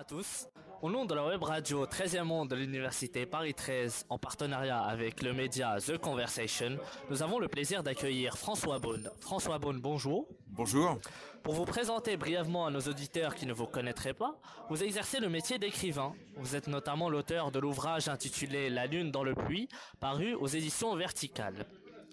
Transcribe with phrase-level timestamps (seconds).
[0.00, 0.46] à tous.
[0.80, 5.22] Au nom de la web radio 13e monde de l'université Paris 13, en partenariat avec
[5.22, 6.78] le média The Conversation,
[7.10, 9.10] nous avons le plaisir d'accueillir François Beaune.
[9.20, 10.26] François Beaune, bonjour.
[10.46, 10.98] Bonjour.
[11.42, 14.40] Pour vous présenter brièvement à nos auditeurs qui ne vous connaîtraient pas,
[14.70, 16.14] vous exercez le métier d'écrivain.
[16.36, 19.68] Vous êtes notamment l'auteur de l'ouvrage intitulé La Lune dans le puits,
[20.00, 21.66] paru aux éditions Verticales.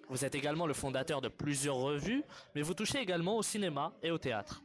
[0.10, 4.12] Vous êtes également le fondateur de plusieurs revues, mais vous touchez également au cinéma et
[4.12, 4.62] au théâtre.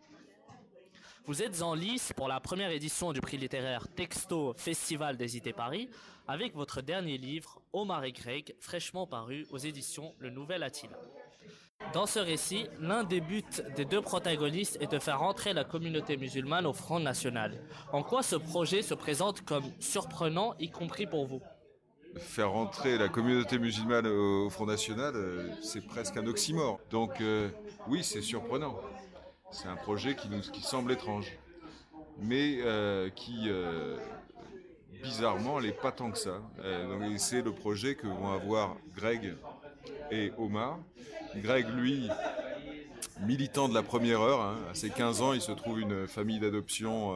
[1.24, 5.52] Vous êtes en lice pour la première édition du prix littéraire Texto Festival des idées
[5.52, 5.88] Paris
[6.26, 10.98] avec votre dernier livre Omar et Greg, fraîchement paru aux éditions Le Nouvel Attila.
[11.92, 13.44] Dans ce récit, l'un des buts
[13.76, 17.56] des deux protagonistes est de faire entrer la communauté musulmane au Front National.
[17.92, 21.40] En quoi ce projet se présente comme surprenant, y compris pour vous?
[22.16, 26.80] Faire entrer la communauté musulmane au Front National, euh, c'est presque un oxymore.
[26.90, 27.48] Donc euh,
[27.86, 28.74] oui, c'est surprenant.
[29.52, 31.30] C'est un projet qui nous semble étrange,
[32.18, 33.98] mais euh, qui euh,
[35.02, 36.40] bizarrement n'est pas tant que ça.
[36.60, 39.34] Euh, c'est le projet que vont avoir Greg
[40.10, 40.78] et Omar.
[41.36, 42.08] Greg, lui,
[43.20, 46.40] militant de la première heure, hein, à ses 15 ans, il se trouve une famille
[46.40, 47.14] d'adoption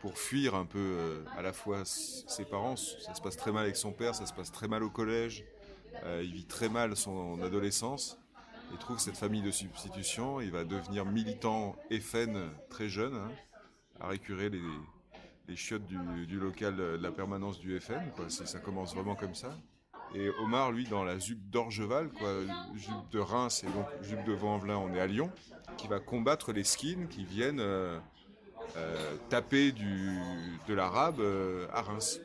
[0.00, 2.76] pour fuir un peu à la fois ses parents.
[2.76, 5.44] Ça se passe très mal avec son père, ça se passe très mal au collège.
[6.22, 8.18] Il vit très mal son adolescence
[8.72, 13.30] il trouve cette famille de substitution, il va devenir militant FN très jeune, hein,
[14.00, 18.30] à récurer les, chiottes du, local de la permanence du FN, quoi.
[18.30, 19.54] ça commence vraiment comme ça.
[20.14, 22.28] Et Omar, lui, dans la ZUP d'Orgeval, quoi,
[22.76, 25.30] ZUP de Reims et donc ZUP de Vaux-en-Velin, on est à Lyon,
[25.76, 27.98] qui va combattre les skins qui viennent euh,
[28.76, 32.20] euh, taper de l'arabe euh, à Reims.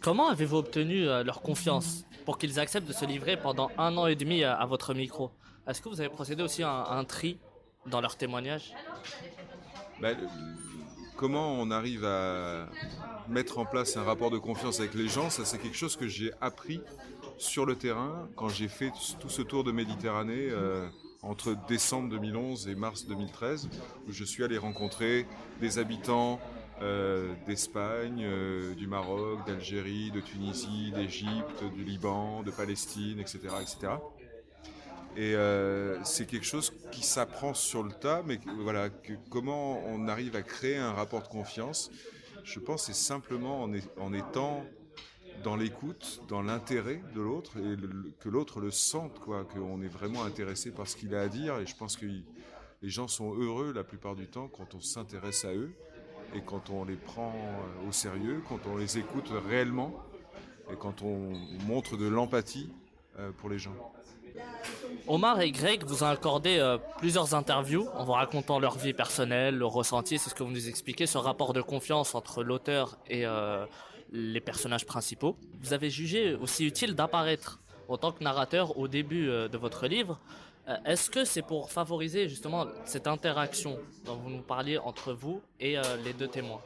[0.00, 4.16] Comment avez-vous obtenu leur confiance pour qu'ils acceptent de se livrer pendant un an et
[4.16, 5.30] demi à votre micro?
[5.66, 7.38] Est-ce que vous avez procédé aussi à un, tri
[7.86, 8.74] dans leurs témoignages
[10.00, 10.16] ben,
[11.16, 12.68] Comment on arrive à
[13.28, 16.08] mettre en place un rapport de confiance avec les gens Ça, c'est quelque chose que
[16.08, 16.80] j'ai appris
[17.38, 20.48] sur le terrain quand j'ai fait tout ce tour de Méditerranée.
[20.50, 20.88] Euh,
[21.22, 23.68] entre décembre 2011 et mars 2013,
[24.08, 25.26] où je suis allé rencontrer
[25.60, 26.40] des habitants
[26.82, 33.92] euh, d'Espagne, euh, du Maroc, d'Algérie, de Tunisie, d'Égypte, du Liban, de Palestine, etc., etc.
[35.14, 38.88] Et euh, c'est quelque chose qui s'apprend sur le tas, mais voilà,
[39.28, 41.90] comment on arrive à créer un rapport de confiance,
[42.44, 44.64] je pense c'est simplement en, étant
[45.44, 47.76] dans l'écoute, dans l'intérêt de l'autre, et
[48.20, 51.58] que l'autre le sente, quoi, qu'on est vraiment intéressé par ce qu'il a à dire,
[51.58, 55.44] et je pense que les gens sont heureux la plupart du temps quand on s'intéresse
[55.44, 55.72] à eux,
[56.34, 57.34] et quand on les prend
[57.86, 59.94] au sérieux, quand on les écoute réellement,
[60.72, 61.32] et quand on
[61.66, 62.72] montre de l'empathie
[63.36, 63.76] pour les gens.
[65.06, 69.56] Omar et Greg vous ont accordé euh, plusieurs interviews en vous racontant leur vie personnelle,
[69.56, 73.26] leur ressenti, c'est ce que vous nous expliquez, ce rapport de confiance entre l'auteur et
[73.26, 73.64] euh,
[74.12, 75.36] les personnages principaux.
[75.60, 79.86] Vous avez jugé aussi utile d'apparaître en tant que narrateur au début euh, de votre
[79.86, 80.18] livre.
[80.84, 85.76] Est-ce que c'est pour favoriser justement cette interaction dont vous nous parliez entre vous et
[86.04, 86.62] les deux témoins?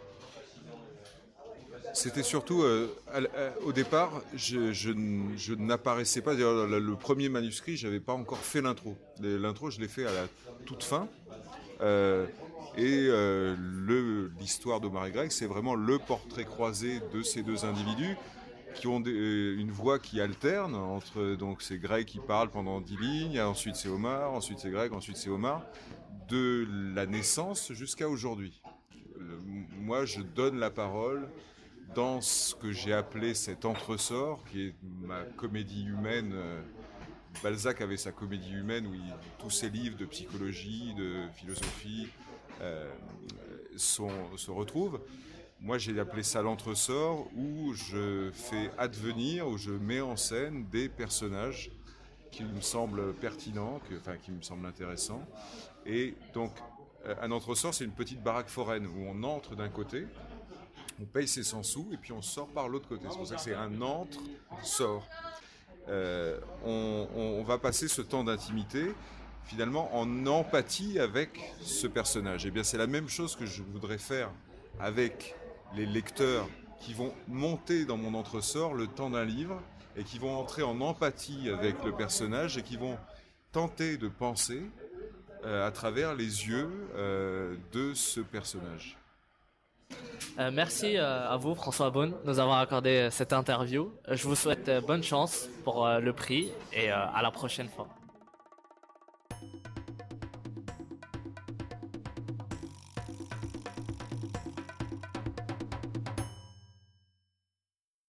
[1.96, 3.20] C'était surtout, euh, à,
[3.64, 6.34] au départ, je, n'apparaissais pas.
[6.34, 8.96] Le, premier manuscrit, j'avais pas encore fait l'intro.
[9.20, 10.26] L'intro, je l'ai fait à la
[10.66, 11.08] toute fin.
[11.80, 12.26] Euh,
[12.76, 13.56] et euh,
[14.38, 18.16] l'histoire de Marie Greg, c'est vraiment le portrait croisé de ces deux individus
[18.74, 22.98] qui ont euh, une voix qui alterne entre donc c'est Greg qui parle pendant dix
[22.98, 25.62] lignes, ensuite c'est Omar, ensuite c'est Greg, ensuite c'est Omar,
[26.28, 28.60] de la naissance jusqu'à aujourd'hui.
[29.80, 31.28] Moi, je donne la parole
[31.94, 36.34] dans ce que j'ai appelé cet entresort, qui est ma comédie humaine.
[37.42, 38.94] Balzac avait sa comédie humaine où
[39.38, 42.08] tous ses livres de psychologie, de philosophie
[42.60, 42.90] euh,
[43.76, 45.00] se retrouvent.
[45.60, 50.88] Moi, j'ai appelé ça l'entresort où je fais advenir, où je mets en scène des
[50.88, 51.70] personnages
[52.30, 55.26] qui me semblent pertinents, enfin qui me semblent intéressants.
[55.86, 56.52] Et donc,
[57.20, 60.06] un entresort, c'est une petite baraque foraine où on entre d'un côté,
[61.00, 63.06] on paye ses 100 sous et puis on sort par l'autre côté.
[63.10, 65.06] C'est pour ça que c'est un entre-sort.
[65.88, 68.92] Euh, on, va passer ce temps d'intimité
[69.44, 72.44] finalement en empathie avec ce personnage.
[72.44, 74.30] Et eh bien c'est la même chose que je voudrais faire
[74.80, 75.36] avec
[75.74, 76.48] les lecteurs
[76.80, 79.62] qui vont monter dans mon entresort le temps d'un livre
[79.96, 82.98] et qui vont entrer en empathie avec le personnage et qui vont
[83.52, 84.62] tenter de penser
[85.44, 88.98] euh, à travers les yeux euh, de ce personnage.
[90.38, 93.90] Euh, merci euh, à vous, François Bonne, de nous avoir accordé euh, cette interview.
[94.10, 97.88] Je vous souhaite bonne chance pour le prix et à la prochaine fois.